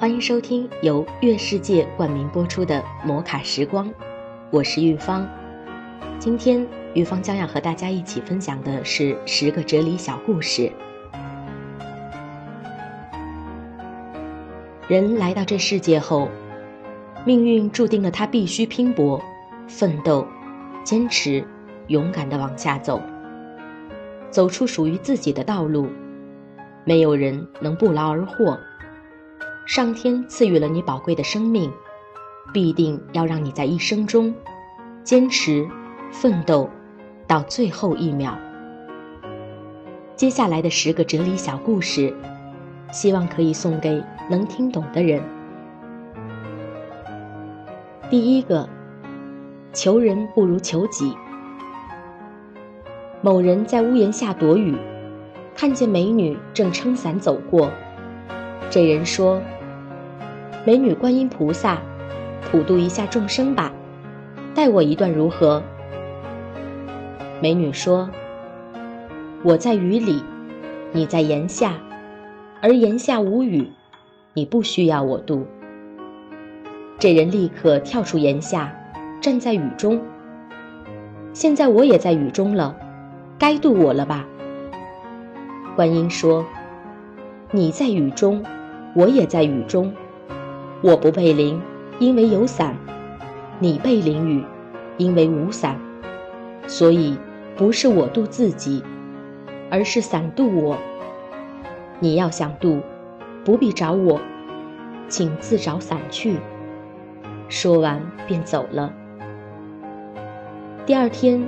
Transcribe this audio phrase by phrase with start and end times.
[0.00, 3.86] 欢迎收听由月世界冠名播出的《摩卡时光》，
[4.50, 5.28] 我是玉芳。
[6.18, 10.72] 今天玉芳将要和大家一起分享的是十个哲理小故事。
[14.88, 16.30] 人来到这世界后，
[17.26, 19.22] 命运注定了他必须拼搏、
[19.68, 20.26] 奋斗、
[20.82, 21.46] 坚持、
[21.88, 22.98] 勇敢地往下走，
[24.30, 25.90] 走出属于自己的道路。
[26.86, 28.58] 没有人能不劳而获。
[29.66, 31.72] 上天赐予了你宝贵的生命，
[32.52, 34.34] 必定要让你在一生中
[35.04, 35.68] 坚持、
[36.10, 36.68] 奋斗
[37.26, 38.36] 到最后一秒。
[40.16, 42.12] 接下来的十个哲理小故事，
[42.90, 45.22] 希望可以送给能听懂的人。
[48.10, 48.68] 第一个，
[49.72, 51.16] 求人不如求己。
[53.22, 54.76] 某人在屋檐下躲雨。
[55.52, 57.70] 看见美女正撑伞走过，
[58.70, 59.42] 这人说
[60.64, 61.78] ：“美女观音菩萨，
[62.40, 63.72] 普度一下众生吧，
[64.54, 65.60] 带我一段如何？”
[67.42, 68.08] 美女说
[69.42, 70.22] ：“我在雨里，
[70.92, 71.74] 你在檐下，
[72.60, 73.68] 而檐下无雨，
[74.34, 75.44] 你不需要我渡。”
[76.96, 78.72] 这人立刻跳出檐下，
[79.20, 80.00] 站在雨中。
[81.32, 82.76] 现在我也在雨中了，
[83.36, 84.24] 该渡我了吧？
[85.74, 86.46] 观音说
[87.50, 88.44] ：“你在雨中，
[88.94, 89.92] 我也在雨中。
[90.82, 91.60] 我不被淋，
[91.98, 92.74] 因为有伞；
[93.58, 94.44] 你被淋雨，
[94.96, 95.78] 因为无伞。
[96.66, 97.16] 所以
[97.56, 98.82] 不是我渡自己，
[99.70, 100.78] 而是伞渡我。
[101.98, 102.80] 你要想渡，
[103.44, 104.20] 不必找我，
[105.08, 106.36] 请自找伞去。”
[107.48, 108.92] 说完便走了。
[110.86, 111.44] 第二天，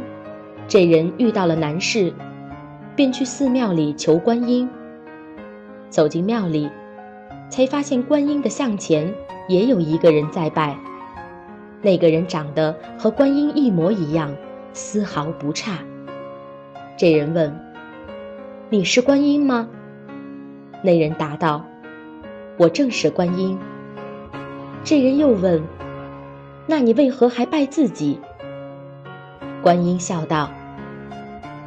[0.68, 2.12] 这人遇到了难事。
[2.94, 4.68] 便去寺庙里求观音。
[5.88, 6.68] 走进庙里，
[7.52, 9.12] 才发现观音的像前
[9.46, 10.74] 也有一个人在拜。
[11.82, 14.34] 那个人长得和观音一模一样，
[14.72, 15.80] 丝毫不差。
[16.96, 17.54] 这人问
[18.70, 19.68] ：“你是观音吗？”
[20.80, 21.66] 那人答道
[22.56, 23.58] ：“我正是观音。”
[24.82, 25.62] 这人又问
[26.66, 28.18] ：“那你为何还拜自己？”
[29.60, 30.50] 观音笑道。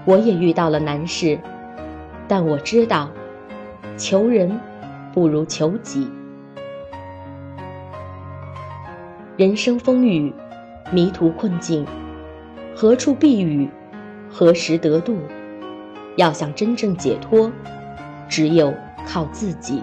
[0.06, 1.40] 我也遇到了难事，
[2.28, 3.12] 但我知道，
[3.98, 4.60] 求人
[5.16, 6.10] 不如求己。
[9.38, 10.34] 人生风雨，
[10.92, 11.86] 迷途困境，
[12.76, 13.70] 何处避雨？
[14.30, 15.18] 何时得度？
[16.18, 17.50] 要想真正解脱，
[18.28, 18.74] 只有
[19.08, 19.82] 靠自己。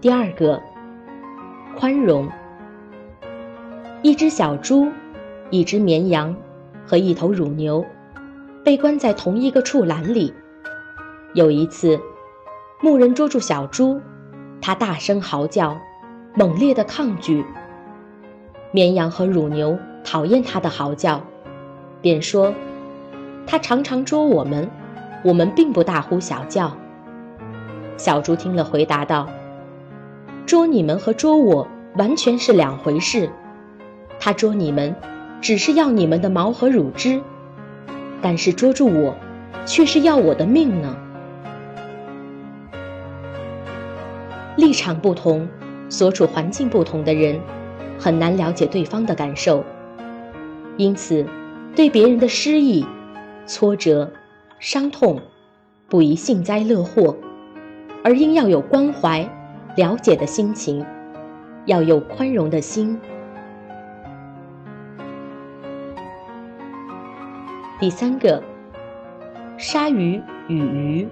[0.00, 0.62] 第二个，
[1.76, 2.28] 宽容。
[4.02, 4.86] 一只小猪。
[5.50, 6.34] 一只绵羊
[6.86, 7.84] 和一头乳牛
[8.64, 10.32] 被关在同一个畜栏里。
[11.34, 12.00] 有一次，
[12.80, 14.00] 牧人捉住小猪，
[14.60, 15.76] 它大声嚎叫，
[16.34, 17.44] 猛烈的抗拒。
[18.70, 21.20] 绵羊和乳牛讨厌它的嚎叫，
[22.00, 22.54] 便说
[23.48, 24.70] ：“它常常捉我们，
[25.24, 26.72] 我们并不大呼小叫。”
[27.98, 29.28] 小猪听了，回答道
[30.46, 31.66] ：“捉你们和捉我
[31.96, 33.28] 完全是两回事。
[34.20, 34.94] 它捉你们。”
[35.40, 37.20] 只是要你们的毛和乳汁，
[38.22, 39.14] 但是捉住我，
[39.66, 40.96] 却是要我的命呢。
[44.64, 45.46] 立场不同，
[45.90, 47.38] 所处环境不同的人，
[47.98, 49.62] 很难了解对方的感受，
[50.78, 51.26] 因此，
[51.76, 52.86] 对别人的失意、
[53.44, 54.10] 挫折、
[54.58, 55.20] 伤痛，
[55.86, 57.14] 不宜幸灾乐祸，
[58.02, 59.28] 而应要有关怀、
[59.76, 60.82] 了解的心情，
[61.66, 62.98] 要有宽容的心。
[67.78, 68.42] 第三个，
[69.58, 71.08] 鲨鱼与鱼。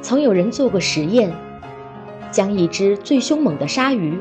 [0.00, 1.32] 曾有人做过实验，
[2.32, 4.18] 将一只最凶猛的鲨鱼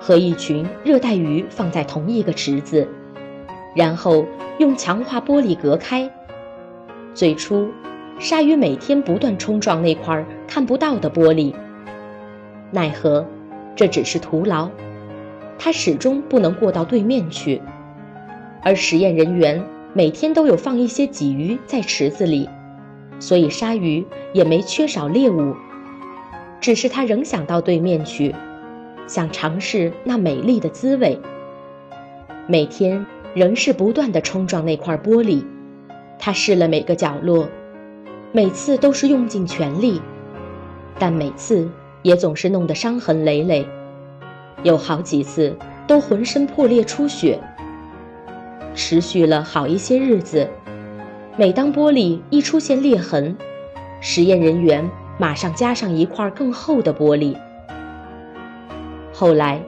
[0.00, 2.88] 和一群热带鱼放在同一个池子，
[3.74, 4.24] 然后
[4.58, 6.10] 用强化玻璃隔开。
[7.12, 7.68] 最初，
[8.18, 11.52] 鲨鱼每天不断冲撞那块看不到的玻璃，
[12.70, 13.26] 奈何
[13.74, 14.70] 这只是徒劳，
[15.58, 17.60] 它始终不能过到对面去，
[18.62, 19.62] 而实验人员。
[19.94, 22.48] 每天都有放一些鲫鱼在池子里，
[23.18, 25.56] 所以鲨鱼也没缺少猎物。
[26.60, 28.34] 只是他仍想到对面去，
[29.06, 31.18] 想尝试那美丽的滋味。
[32.46, 35.44] 每天仍是不断的冲撞那块玻璃，
[36.18, 37.48] 他试了每个角落，
[38.32, 40.00] 每次都是用尽全力，
[40.98, 41.70] 但每次
[42.02, 43.66] 也总是弄得伤痕累累，
[44.62, 45.56] 有好几次
[45.86, 47.38] 都浑身破裂出血。
[48.74, 50.48] 持续了好一些日子，
[51.36, 53.36] 每当玻璃一出现裂痕，
[54.00, 54.88] 实验人员。
[55.18, 57.36] 马上加上一块更厚的玻璃。
[59.12, 59.60] 后来，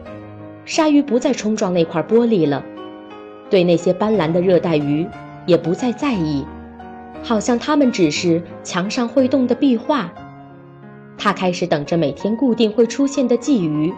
[0.65, 2.65] 鲨鱼不再冲撞那块玻璃了，
[3.51, 5.07] 对那些斑斓的热带鱼
[5.45, 6.47] 也不再在意，
[7.25, 10.13] 好像它们只是墙上会动的壁画。
[11.19, 13.93] 他开始等着每天固定会出现的鲫鱼，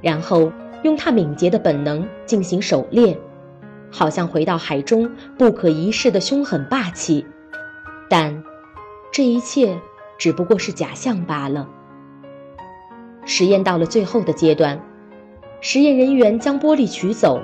[0.00, 3.18] 然后用他敏捷的本能进行狩猎，
[3.90, 7.26] 好像回到海中不可一世的凶狠霸气。
[8.08, 8.44] 但
[9.12, 9.76] 这一切。
[10.22, 11.68] 只不过是假象罢了。
[13.24, 14.80] 实验到了最后的阶段，
[15.60, 17.40] 实验人员将玻璃取走，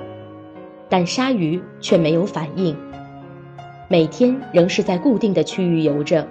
[0.87, 2.77] 但鲨鱼却没有反应。
[3.89, 6.25] 每天仍是在固定的区域游着。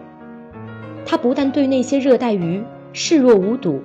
[1.04, 3.82] 它不但对那些热带鱼视若无睹，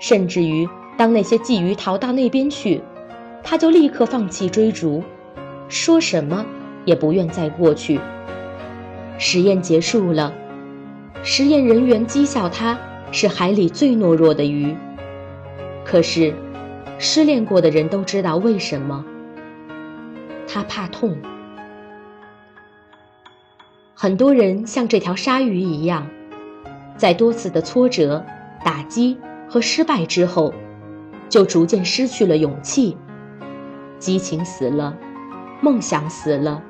[0.00, 2.80] 甚至于当那些鲫鱼逃到那边去，
[3.44, 5.02] 它就立刻放弃追逐，
[5.68, 6.46] 说什么
[6.86, 8.00] 也不愿再过去。
[9.18, 10.32] 实验结束了。
[11.22, 12.78] 实验人员讥笑它
[13.10, 14.76] 是海里最懦弱的鱼。
[15.84, 16.34] 可是，
[16.98, 19.04] 失恋过的人都知道为什么。
[20.48, 21.16] 它怕痛。
[23.94, 26.06] 很多人像这条鲨鱼一样，
[26.96, 28.24] 在多次的挫折、
[28.64, 29.16] 打击
[29.48, 30.52] 和失败之后，
[31.28, 32.96] 就逐渐失去了勇气，
[33.98, 34.96] 激情死了，
[35.60, 36.62] 梦想死了，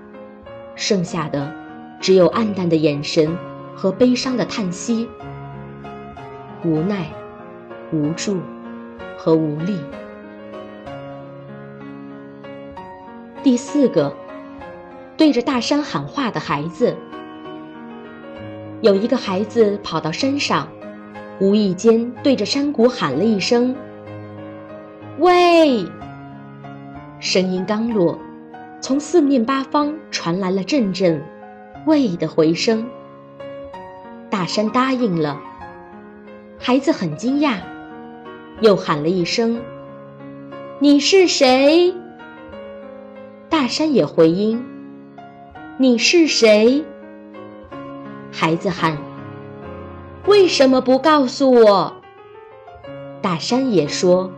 [0.74, 1.52] 剩下的
[2.00, 3.36] 只有暗淡的眼神。
[3.76, 5.08] 和悲伤的叹息，
[6.64, 7.06] 无奈、
[7.92, 8.40] 无助
[9.18, 9.78] 和无力。
[13.42, 14.12] 第四个，
[15.16, 16.96] 对着大山喊话的孩子。
[18.80, 20.68] 有一个孩子跑到山上，
[21.38, 23.76] 无意间对着山谷喊了一声
[25.20, 25.84] ：“喂！”
[27.20, 28.18] 声音刚落，
[28.80, 31.22] 从四面八方传来了阵阵
[31.86, 32.86] “喂”的回声。
[34.46, 35.40] 大山答应了，
[36.56, 37.56] 孩子很惊讶，
[38.60, 39.60] 又喊了一声
[40.78, 41.92] ：“你是谁？”
[43.50, 44.64] 大山也回应
[45.78, 46.84] ：“你是谁？”
[48.30, 48.96] 孩子喊
[50.28, 51.94] ：“为什么不告诉我？”
[53.20, 54.30] 大山也说：“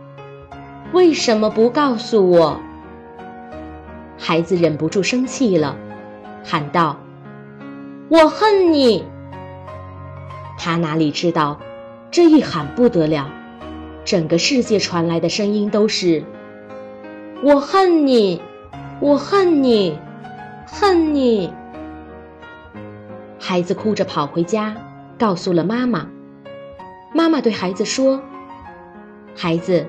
[0.91, 2.59] 为什么不告诉我？”
[4.17, 5.77] 孩子忍不住生气了，
[6.43, 6.97] 喊道
[8.09, 9.05] ：“我恨你！”
[10.59, 11.59] 他哪里知道，
[12.11, 13.31] 这一喊不得了，
[14.03, 16.23] 整个世界传来的声音都是
[17.41, 18.41] ：“我恨你，
[18.99, 19.97] 我恨你，
[20.67, 21.51] 恨你。”
[23.39, 24.75] 孩子哭着跑回家，
[25.17, 26.09] 告诉了妈妈。
[27.15, 28.21] 妈妈对孩子说
[29.33, 29.87] ：“孩子，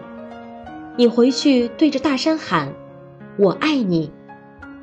[0.96, 2.72] 你回去对着大山喊
[3.36, 4.12] ‘我爱你’，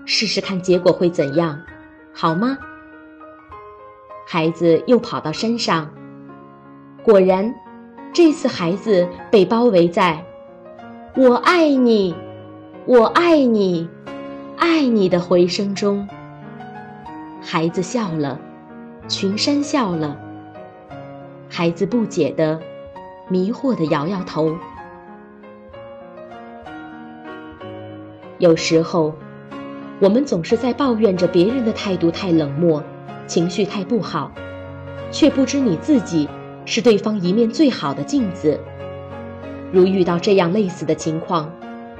[0.05, 1.61] 试试看结果会怎样，
[2.13, 2.57] 好吗？”
[4.29, 5.89] 孩子又跑到山上，
[7.01, 7.55] 果然，
[8.11, 10.21] 这次孩子被包围在
[11.15, 12.13] “我爱你，
[12.85, 13.87] 我爱你，
[14.57, 16.05] 爱你”的回声中。
[17.41, 18.37] 孩子笑了，
[19.07, 20.19] 群山笑了。
[21.47, 22.59] 孩子不解的、
[23.29, 24.57] 迷惑的摇摇头。
[28.39, 29.13] 有时候，
[30.01, 32.83] 我们总是在抱怨着别人的态度太冷漠。
[33.27, 34.31] 情绪太不好，
[35.11, 36.27] 却不知你自己
[36.65, 38.59] 是对方一面最好的镜子。
[39.71, 41.51] 如遇到这样类似的情况，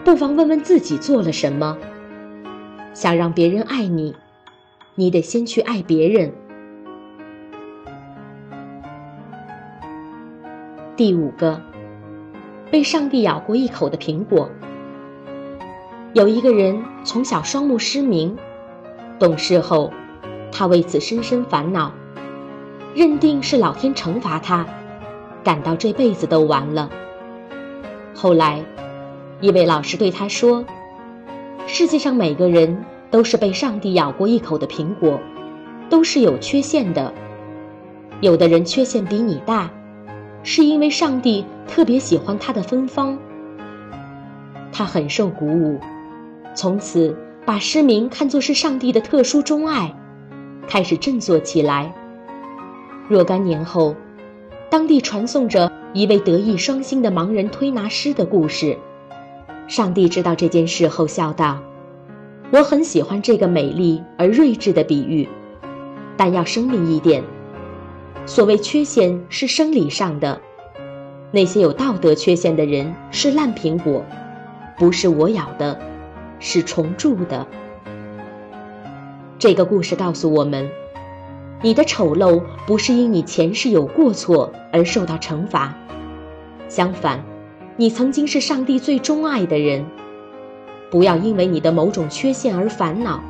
[0.06, 1.78] 不妨问问自己做了什么。
[2.94, 4.16] 想让别人爱你，
[4.96, 6.34] 你得先去爱别人。
[10.96, 11.62] 第五个，
[12.72, 14.50] 被上帝咬过一口的苹果。
[16.14, 18.36] 有一个人从小双目失明，
[19.20, 19.92] 懂事后。
[20.58, 21.94] 他为此深深烦恼，
[22.96, 24.66] 认定是老天惩罚他，
[25.44, 26.90] 感到这辈子都完了。
[28.16, 28.66] 后来，
[29.40, 30.66] 一位老师对他说
[31.68, 35.20] ：“世界上每个人都是被上帝咬过一口的苹果，
[35.92, 37.14] 都是有缺陷的。
[38.22, 39.70] 有的人缺陷比你大，
[40.42, 43.16] 是因为上帝特别喜欢他的芬芳。”
[44.74, 45.80] 他很受鼓舞，
[46.56, 49.94] 从此把失明看作是上帝的特殊钟爱。
[50.68, 51.94] 开始振作起来，
[53.08, 53.96] 若干年后，
[54.70, 58.78] 当地传颂着一位德艺双馨的盲人推拿师的故事。
[59.68, 61.60] 上帝知道这件事后，笑道
[62.52, 65.28] ：“我很喜欢这个美丽而睿智的比喻，
[66.18, 67.24] 但要声明一点：
[68.26, 70.42] 所谓缺陷是生理上的，
[71.32, 74.04] 那些有道德缺陷的人是烂苹果，
[74.78, 75.80] 不是我咬的，
[76.40, 77.48] 是虫蛀的。”
[79.40, 80.68] 这个故事告诉我们：
[81.62, 85.76] 你的丑陋不是因你前世有过错而受到惩罚，
[86.68, 87.24] 相反。
[87.76, 89.86] 你曾经是上帝最钟爱的人，
[90.90, 93.24] 不要因为你的某种缺陷而烦恼。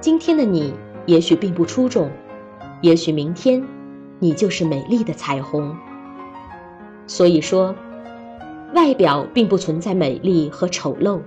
[0.00, 0.72] 今天的你
[1.06, 2.08] 也许并不出众，
[2.80, 3.60] 也许明天
[4.20, 5.76] 你就是美丽的彩虹。
[7.08, 7.74] 所以说，
[8.74, 11.20] 外表并不存在美丽和丑陋，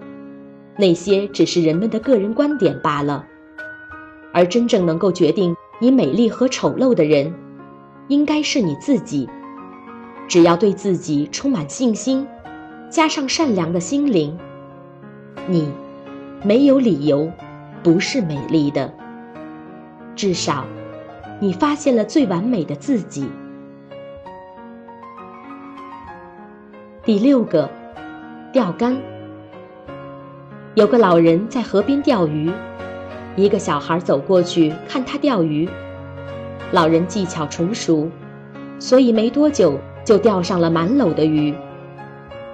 [0.78, 3.26] 那些只是人们的个人观点罢了。
[4.38, 7.34] 而真正能够决定你美丽和丑陋的人，
[8.08, 9.28] 应该是你自己。
[10.28, 12.28] 只要对自己充满信心，
[12.88, 14.38] 加上善良的心灵，
[15.48, 15.72] 你
[16.44, 17.32] 没有理由
[17.82, 18.94] 不是美丽的。
[20.16, 20.66] 至少，
[21.40, 23.28] 你发现了最完美的自己。
[27.04, 27.68] 第六个，
[28.54, 28.96] 钓竿。
[30.76, 32.52] 有个老人在河边钓鱼，
[33.38, 35.70] 一个小孩走过去看他钓鱼。
[36.74, 38.10] 老人技巧纯熟，
[38.78, 39.80] 所以没多久。
[40.08, 41.54] 就钓上了满篓的鱼。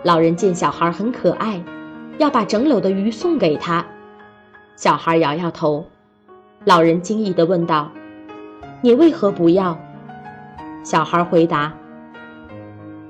[0.01, 1.63] 老人见小孩很可爱，
[2.17, 3.85] 要把整篓的鱼送给他。
[4.75, 5.85] 小孩摇摇头。
[6.65, 7.91] 老人惊异地问道
[8.81, 9.77] ：“你为何不要？”
[10.83, 11.71] 小孩回答：“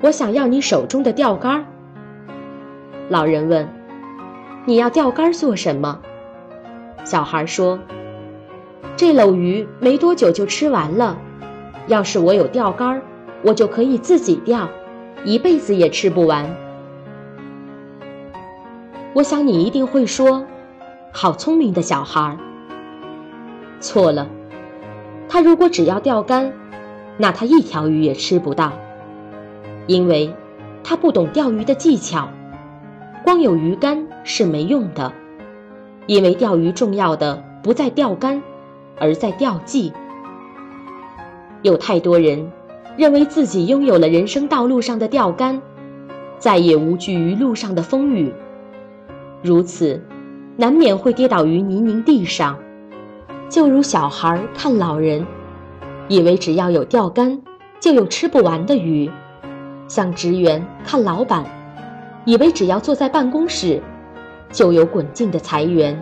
[0.03, 1.63] 我想要你手中的钓竿。”
[3.07, 3.65] 老人问
[4.67, 6.01] ：“你要钓竿做什么？”
[7.03, 7.79] 小孩说
[8.95, 11.17] ：“这篓鱼没多久就吃完了，
[11.87, 13.01] 要是我有钓竿。”
[13.45, 14.69] 我就可以自己钓，
[15.25, 16.55] 一辈子也吃不完。
[19.13, 20.45] 我想你一定会说
[21.11, 22.37] ：“好聪明的小孩。”
[23.81, 24.29] 错了，
[25.27, 26.53] 他如果只要钓竿，
[27.17, 28.71] 那他一条鱼也吃不到，
[29.87, 30.33] 因为
[30.81, 32.29] 他不懂钓鱼的技巧。
[33.25, 35.11] 光有鱼竿是没用的，
[36.07, 38.41] 因为钓鱼重要的不在钓竿，
[38.99, 39.91] 而在钓技。
[41.61, 42.51] 有太多人。
[42.95, 45.59] 认为自己拥有了人生道路上的钓竿，
[46.37, 48.31] 再也无惧于路上的风雨。
[49.41, 49.99] 如此，
[50.57, 52.55] 难免会跌倒于泥泞地上。
[53.49, 55.25] 就如小孩看老人，
[56.07, 57.41] 以为只要有钓竿，
[57.79, 59.09] 就有吃不完的鱼；
[59.87, 61.43] 像职员看老板，
[62.25, 63.81] 以为只要坐在办公室，
[64.53, 65.99] 就有滚进的财源。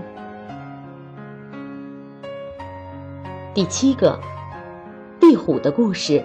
[3.53, 4.19] 第七个，
[5.21, 6.21] 壁虎的故事。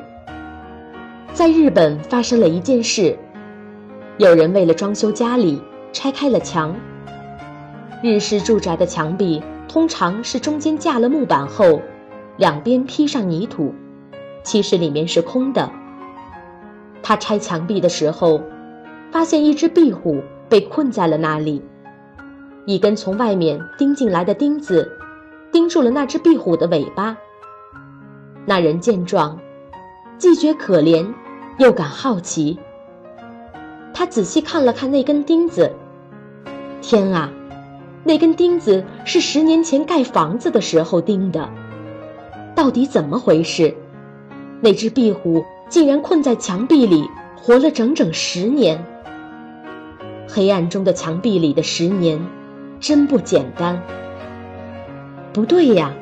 [1.32, 3.16] 在日本发生了一件事，
[4.18, 6.74] 有人为了装修家里拆开了墙。
[8.02, 11.80] 日式住宅的墙壁通常是中间架了木板后，
[12.38, 13.72] 两边披上泥土，
[14.42, 15.70] 其实里面是空的。
[17.04, 18.42] 他拆墙壁的时候，
[19.12, 21.62] 发现一只壁虎被困在了那里，
[22.66, 24.98] 一根从外面钉进来的钉子
[25.52, 27.16] 钉住了那只壁虎的尾巴。
[28.44, 29.38] 那人见状，
[30.18, 31.06] 既觉可怜。
[31.58, 32.58] 又感好奇，
[33.94, 35.72] 他仔细看了看那根钉子。
[36.82, 37.30] 天啊，
[38.04, 41.48] 那根钉子是十年前盖房子的时候钉的，
[42.54, 43.74] 到底怎么回事？
[44.60, 48.84] 那只壁虎竟然困在墙壁里，活了整整十年。
[50.28, 52.20] 黑暗中的墙壁里的十年，
[52.80, 53.82] 真不简单。
[55.32, 55.92] 不对呀，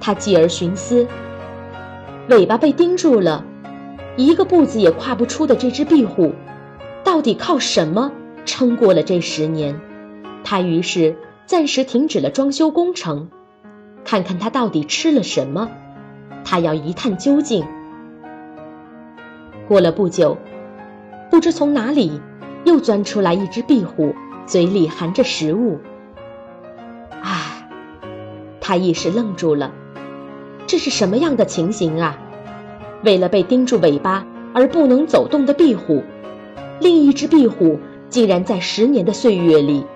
[0.00, 1.06] 他继而寻思，
[2.28, 3.44] 尾巴被钉住了。
[4.16, 6.32] 一个步子也跨不出的这只壁虎，
[7.04, 8.12] 到底靠什么
[8.44, 9.78] 撑过了这十年？
[10.42, 13.28] 他于是暂时停止了装修工程，
[14.04, 15.70] 看看它到底吃了什么。
[16.44, 17.66] 他要一探究竟。
[19.66, 20.38] 过了不久，
[21.30, 22.20] 不知从哪里
[22.64, 24.14] 又钻出来一只壁虎，
[24.46, 25.80] 嘴里含着食物。
[28.66, 29.72] 他一时愣住了，
[30.66, 32.18] 这是什么样的情形啊？
[33.04, 36.02] 为了被钉住尾巴而不能走动的壁虎，
[36.80, 39.86] 另一只壁虎竟然在十年的岁月里，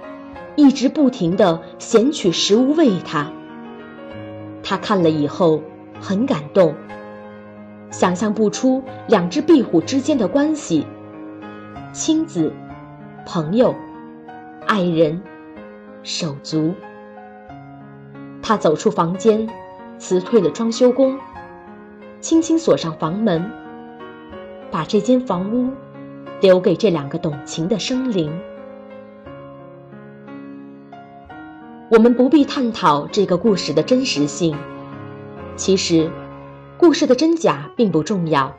[0.54, 3.32] 一直不停地衔取食物喂它。
[4.62, 5.60] 他看了以后
[6.00, 6.72] 很感动，
[7.90, 10.86] 想象不出两只壁虎之间的关系：
[11.92, 12.52] 亲子、
[13.26, 13.74] 朋友、
[14.64, 15.20] 爱人、
[16.04, 16.72] 手足。
[18.42, 19.48] 他走出房间，
[19.98, 21.18] 辞退了装修工。
[22.20, 23.50] 轻轻锁上房门，
[24.70, 25.70] 把这间房屋
[26.40, 28.30] 留给这两个懂情的生灵。
[31.88, 34.54] 我们不必探讨这个故事的真实性，
[35.56, 36.10] 其实，
[36.76, 38.54] 故事的真假并不重要，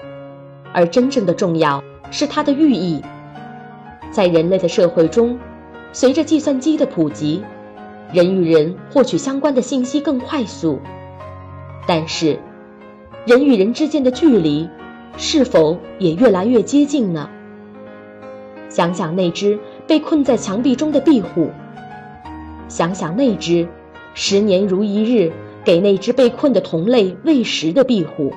[0.74, 3.02] 而真正的重要是它的寓意。
[4.12, 5.40] 在人类的社会中，
[5.94, 7.44] 随着计算机的普及，
[8.14, 10.80] 人与人获取相关的信息更快速，
[11.88, 12.40] 但是，
[13.26, 14.70] 人与人之间的距离
[15.18, 17.30] 是否也越来越接近呢？
[18.70, 21.50] 想想那只被困在墙壁中的壁虎，
[22.68, 23.68] 想想那只
[24.14, 25.32] 十年如一日
[25.64, 28.34] 给那只被困的同类喂食的壁虎，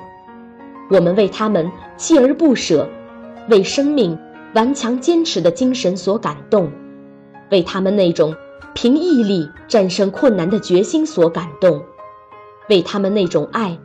[0.89, 2.87] 我们为他们锲而不舍，
[3.49, 4.17] 为生命。
[4.53, 6.71] 顽强坚持的精神所感动，
[7.51, 8.33] 为他们那种
[8.75, 11.81] 凭毅力战胜困难的决心所感动，
[12.69, 13.79] 为他们那种爱，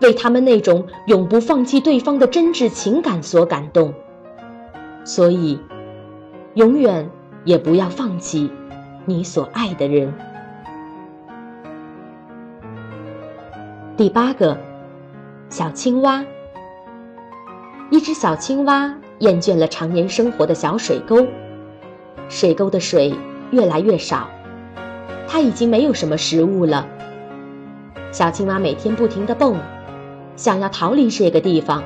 [0.00, 3.92] 为他们那种永不放弃对方的真挚情感所感动。
[5.04, 5.58] 所以，
[6.54, 7.10] 永远
[7.44, 8.48] 也不要放弃
[9.04, 10.14] 你所爱的人。
[13.96, 14.56] 第八个，
[15.48, 16.24] 小青蛙。
[17.90, 18.94] 一只小青蛙。
[19.20, 21.26] 厌倦了常年生活的小水沟，
[22.28, 23.14] 水沟的水
[23.50, 24.28] 越来越少，
[25.28, 26.86] 它已经没有什么食物了。
[28.12, 29.56] 小青蛙每天不停地蹦，
[30.36, 31.82] 想要逃离这个地方，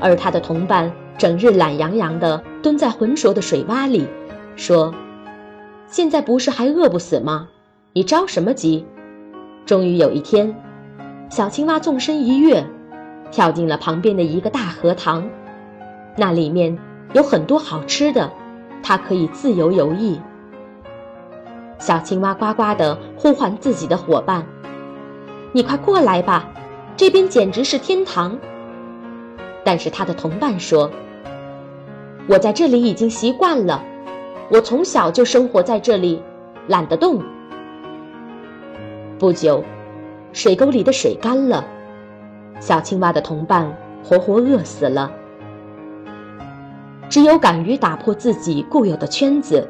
[0.00, 4.06] 而它的同伴整日懒洋洋地蹲在浑浊的水洼里，
[4.56, 4.94] 说
[5.86, 7.48] ：“现在不是还饿不死吗？
[7.92, 8.86] 你着什么急？”
[9.66, 10.54] 终于有一天，
[11.30, 12.64] 小青蛙纵身一跃，
[13.30, 15.28] 跳进了旁边的一个大荷塘。
[16.16, 16.78] 那里面
[17.12, 18.30] 有很多好吃的，
[18.82, 20.18] 它可以自由游弋。
[21.78, 24.46] 小青蛙呱呱地呼唤自己的伙伴
[25.52, 26.48] ：“你快过来吧，
[26.96, 28.38] 这边简直是天堂。”
[29.64, 30.90] 但是它的同伴说
[32.28, 33.82] ：“我在这里已经习惯了，
[34.50, 36.22] 我从小就生活在这里，
[36.68, 37.22] 懒得动。”
[39.18, 39.64] 不久，
[40.32, 41.64] 水沟里的水干了，
[42.60, 45.10] 小青蛙的同伴活活饿死了。
[47.08, 49.68] 只有敢于打破自己固有的圈子，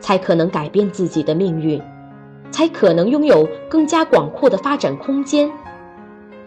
[0.00, 1.80] 才可能改变自己的命运，
[2.50, 5.50] 才可能拥有更加广阔的发展空间。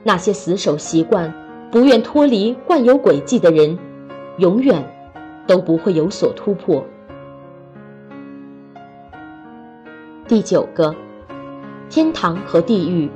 [0.04, 1.34] 那些死守习惯、
[1.72, 3.78] 不愿脱离惯有轨迹的人，
[4.38, 4.84] 永远
[5.48, 6.84] 都不会有所突破。
[10.28, 10.94] 第九个，
[11.90, 13.10] 天堂和地狱。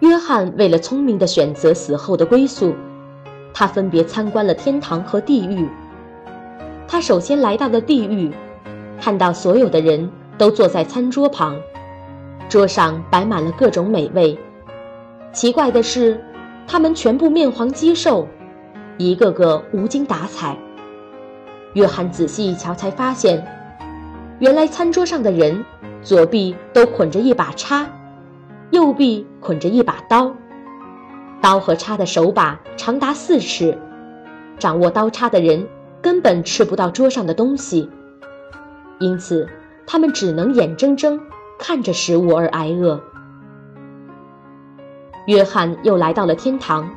[0.00, 2.74] 约翰为了聪明的选择死后的归宿。
[3.58, 5.66] 他分别参观了天堂和地狱。
[6.86, 8.30] 他首先来到了地狱，
[9.00, 11.56] 看到所有的人都坐在餐桌旁，
[12.48, 14.38] 桌上摆满了各种美味。
[15.32, 16.22] 奇怪的是，
[16.66, 18.26] 他们全部面黄肌瘦，
[18.98, 20.56] 一个个无精打采。
[21.74, 23.46] 约翰仔细一瞧，才发现，
[24.38, 25.64] 原来餐桌上的人
[26.02, 27.86] 左臂都捆着一把叉，
[28.70, 30.34] 右臂捆着一把刀。
[31.42, 33.78] 刀和叉的手把长达四尺，
[34.58, 35.68] 掌握刀叉的人
[36.00, 37.90] 根本吃不到桌上的东西，
[38.98, 39.48] 因此
[39.86, 41.20] 他们只能眼睁睁
[41.58, 43.00] 看着食物而挨饿。
[45.26, 46.88] 约翰又来到了天堂，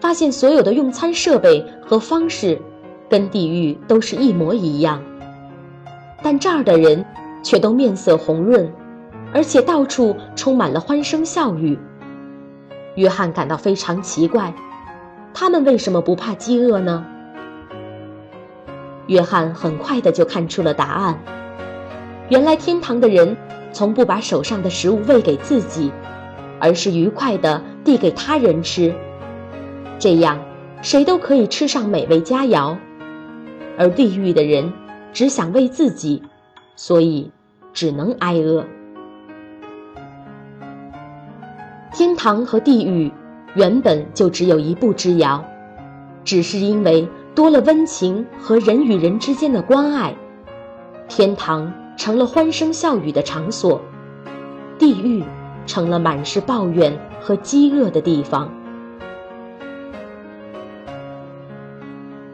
[0.00, 2.60] 发现所有的用餐设备和方式
[3.08, 5.02] 跟地狱都是一模一样，
[6.22, 7.04] 但这儿的人
[7.42, 8.70] 却都面色红润，
[9.32, 11.78] 而且到处充满了欢声笑语。
[12.94, 14.54] 约翰感到非常奇怪，
[15.32, 17.06] 他们为什么不怕饥饿呢？
[19.06, 21.18] 约翰很快的就看出了答案。
[22.28, 23.36] 原来天堂的人
[23.72, 25.92] 从不把手上的食物喂给自己，
[26.58, 28.94] 而是愉快的递给他人吃，
[29.98, 30.40] 这样
[30.82, 32.76] 谁都可以吃上美味佳肴。
[33.78, 34.72] 而地狱的人
[35.12, 36.22] 只想喂自己，
[36.74, 37.30] 所以
[37.72, 38.64] 只能挨饿。
[41.92, 43.12] 天堂和地狱
[43.54, 45.44] 原本就只有一步之遥，
[46.24, 50.16] 只是因为多了温情和人与人之间的关爱，
[51.06, 53.78] 天堂成了欢声笑语的场所，
[54.78, 55.22] 地狱
[55.66, 58.50] 成了满是抱怨和饥饿的地方。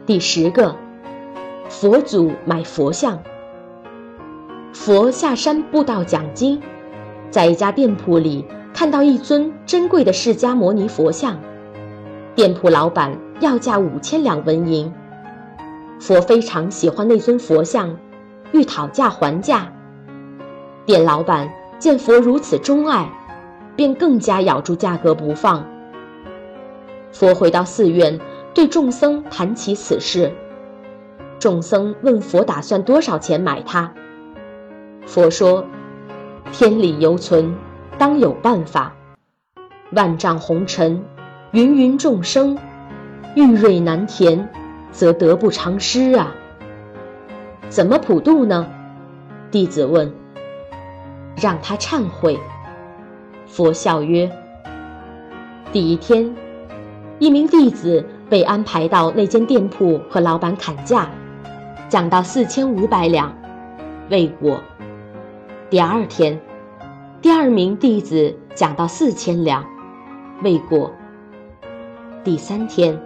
[0.05, 0.73] 第十个，
[1.67, 3.19] 佛祖买佛像。
[4.71, 6.61] 佛下山布道讲经，
[7.29, 8.45] 在一家店铺里。
[8.73, 11.37] 看到一尊珍贵的释迦摩尼佛像，
[12.33, 14.91] 店铺老板要价五千两纹银。
[15.99, 17.97] 佛非常喜欢那尊佛像，
[18.53, 19.71] 欲讨价还价。
[20.85, 23.11] 店老板见佛如此钟爱，
[23.75, 25.65] 便更加咬住价格不放，
[27.11, 28.17] 佛回到寺院，
[28.53, 30.31] 对众僧谈起此事。
[31.37, 33.93] 众僧问佛打算多少钱买它。
[35.05, 35.65] 佛说
[36.53, 37.53] ：“天理犹存，
[37.97, 38.93] 当有办法。
[39.91, 41.03] 万丈红尘，
[41.51, 42.57] 芸芸众生，
[43.35, 44.49] 玉瑞难填，
[44.91, 46.35] 则得不偿失啊。”
[47.69, 48.67] 怎么普渡呢？
[49.51, 50.13] 弟子问。
[51.35, 52.39] 让他忏悔。
[53.47, 54.31] 佛笑曰
[55.73, 56.35] ：“第一天。”
[57.19, 61.09] 一名弟子被安排到那间店铺和老板砍价，
[61.87, 63.33] 讲到四千五百两，
[64.09, 64.61] 未果。
[65.69, 66.39] 第二天，
[67.21, 69.65] 第二名弟子讲到四千两，
[70.41, 70.91] 未果。
[72.23, 72.99] 第三天，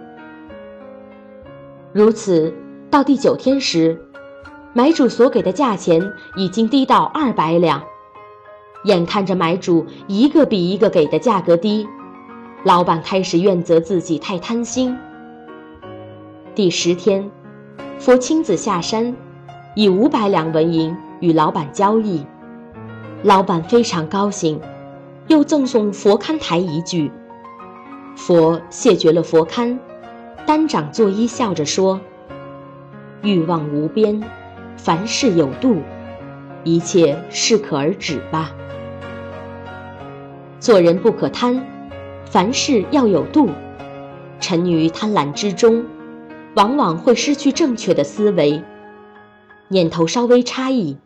[1.98, 2.54] 如此
[2.92, 4.00] 到第九天时，
[4.72, 6.00] 买主所给的价钱
[6.36, 7.82] 已经低到二百两，
[8.84, 11.88] 眼看着买主一个比一个给的价格低。
[12.62, 14.96] 老板开始怨责自己太贪心。
[16.54, 17.28] 第十天，
[17.98, 19.12] 佛亲自下山，
[19.74, 22.24] 以五百两纹银与老板交易。
[23.24, 24.60] 老板非常高兴，
[25.26, 27.10] 又赠送佛龛台一具。
[28.14, 29.76] 佛谢绝了佛龛，
[30.48, 32.00] 单掌作揖，笑着说
[33.20, 34.22] ：“欲望无边，
[34.78, 35.82] 凡事有度，
[36.64, 38.50] 一切适可而止吧。
[40.58, 41.62] 做人不可贪。”
[42.24, 43.50] 凡事要有度，
[44.40, 45.84] 沉于贪婪之中，
[46.54, 48.62] 往往会失去正确的思维。
[49.68, 50.96] 念头稍微差异，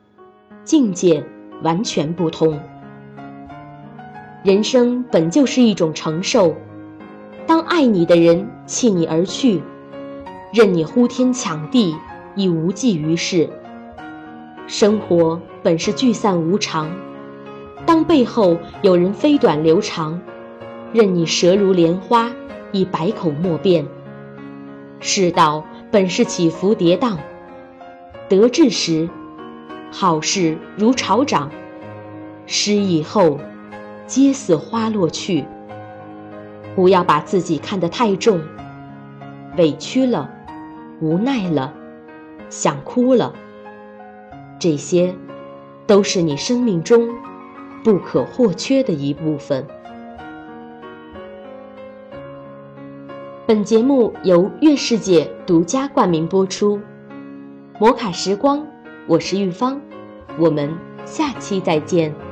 [0.62, 1.24] 境界
[1.64, 2.60] 完全不同。
[4.44, 6.54] 人生本就是一种承受。
[7.46, 9.62] 当爱你的人弃你而去，
[10.52, 11.94] 任你呼天抢地，
[12.34, 13.50] 已无济于事。
[14.66, 16.90] 生活本是聚散无常，
[17.84, 20.20] 当背后有人飞短流长。
[20.92, 22.30] 任你舌如莲花，
[22.70, 23.86] 已百口莫辩。
[25.00, 27.16] 世道本是起伏跌宕，
[28.28, 29.08] 得志时，
[29.90, 31.48] 好事如潮涨；
[32.46, 33.40] 失意后，
[34.06, 35.46] 皆似花落去。
[36.74, 38.40] 不要把自己看得太重，
[39.58, 40.30] 委屈了，
[41.00, 41.72] 无奈了，
[42.48, 43.34] 想哭了，
[44.58, 45.14] 这些，
[45.86, 47.08] 都是你生命中
[47.84, 49.66] 不可或缺的一部分。
[53.44, 56.78] 本节目由月世界独家冠名播出，
[57.78, 58.60] 《摩卡时光》，
[59.06, 59.78] 我是玉芳，
[60.38, 62.31] 我们下期再见。